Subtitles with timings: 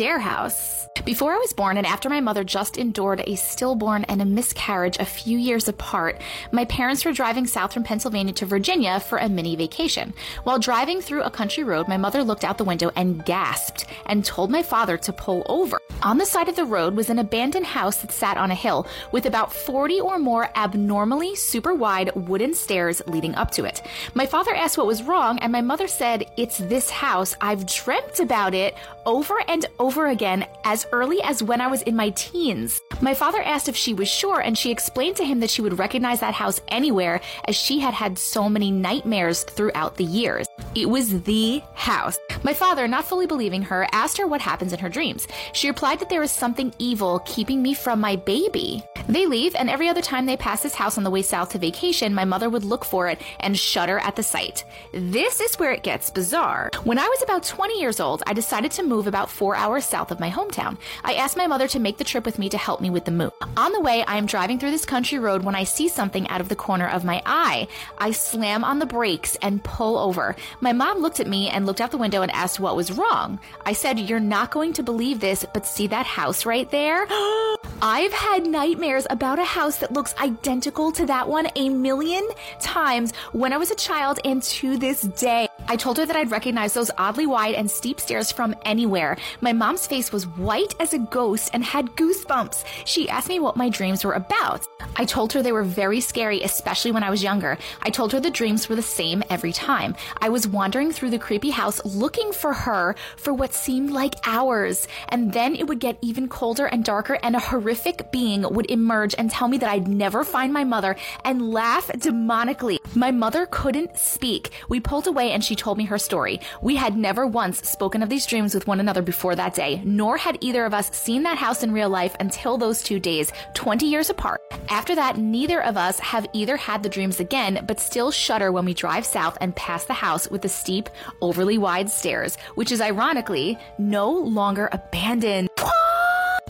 [0.00, 0.89] Stair House.
[1.04, 4.98] Before I was born and after my mother just endured a stillborn and a miscarriage
[4.98, 6.20] a few years apart,
[6.52, 10.12] my parents were driving south from Pennsylvania to Virginia for a mini vacation.
[10.44, 14.24] While driving through a country road, my mother looked out the window and gasped and
[14.24, 15.78] told my father to pull over.
[16.02, 18.86] On the side of the road was an abandoned house that sat on a hill
[19.12, 23.82] with about 40 or more abnormally super wide wooden stairs leading up to it.
[24.14, 27.36] My father asked what was wrong, and my mother said, It's this house.
[27.40, 31.96] I've dreamt about it over and over again as early as when I was in
[31.96, 32.80] my teens.
[33.02, 35.78] My father asked if she was sure, and she explained to him that she would
[35.78, 40.46] recognize that house anywhere as she had had so many nightmares throughout the years.
[40.74, 42.18] It was the house.
[42.42, 45.26] My father, not fully believing her, asked her what happens in her dreams.
[45.54, 48.84] She replied that there is something evil keeping me from my baby.
[49.08, 51.58] They leave, and every other time they pass this house on the way south to
[51.58, 54.64] vacation, my mother would look for it and shudder at the sight.
[54.92, 56.70] This is where it gets bizarre.
[56.84, 60.10] When I was about 20 years old, I decided to move about four hours south
[60.10, 60.76] of my hometown.
[61.02, 63.32] I asked my mother to make the trip with me to help with the move.
[63.56, 66.40] On the way, I am driving through this country road when I see something out
[66.40, 67.68] of the corner of my eye.
[67.98, 70.36] I slam on the brakes and pull over.
[70.60, 73.38] My mom looked at me and looked out the window and asked what was wrong.
[73.66, 77.06] I said, You're not going to believe this, but see that house right there?
[77.82, 82.26] I've had nightmares about a house that looks identical to that one a million
[82.60, 85.49] times when I was a child and to this day.
[85.70, 89.16] I told her that I'd recognize those oddly wide and steep stairs from anywhere.
[89.40, 92.64] My mom's face was white as a ghost and had goosebumps.
[92.86, 94.66] She asked me what my dreams were about.
[94.96, 97.56] I told her they were very scary, especially when I was younger.
[97.82, 99.94] I told her the dreams were the same every time.
[100.20, 104.88] I was wandering through the creepy house looking for her for what seemed like hours,
[105.10, 109.14] and then it would get even colder and darker, and a horrific being would emerge
[109.16, 112.78] and tell me that I'd never find my mother and laugh demonically.
[112.96, 114.50] My mother couldn't speak.
[114.68, 116.40] We pulled away and she told me her story.
[116.62, 120.16] We had never once spoken of these dreams with one another before that day, nor
[120.16, 123.86] had either of us seen that house in real life until those two days, 20
[123.86, 124.40] years apart.
[124.70, 128.64] After that, neither of us have either had the dreams again, but still shudder when
[128.64, 130.88] we drive south and pass the house with the steep,
[131.20, 135.48] overly wide stairs, which is ironically no longer abandoned.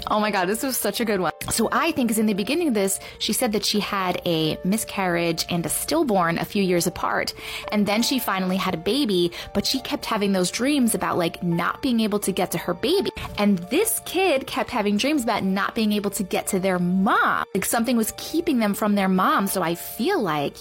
[0.06, 1.29] Oh my God, this was such a good one.
[1.48, 4.58] So I think, is in the beginning of this, she said that she had a
[4.62, 7.32] miscarriage and a stillborn a few years apart.
[7.72, 11.42] And then she finally had a baby, but she kept having those dreams about like
[11.42, 13.10] not being able to get to her baby.
[13.38, 17.46] And this kid kept having dreams about not being able to get to their mom.
[17.54, 19.46] Like something was keeping them from their mom.
[19.46, 20.56] So I feel like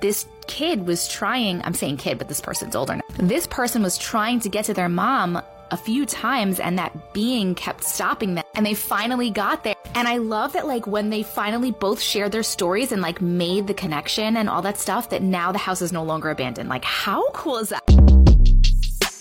[0.00, 3.02] this kid was trying, I'm saying kid, but this person's older now.
[3.18, 7.54] This person was trying to get to their mom a few times and that being
[7.54, 8.44] kept stopping them.
[8.54, 9.74] And they finally got there.
[9.94, 13.66] And i love that like when they finally both shared their stories and like made
[13.66, 16.68] the connection and all that stuff that now the house is no longer abandoned.
[16.68, 17.82] Like how cool is that?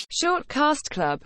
[0.09, 1.15] Short Cast Club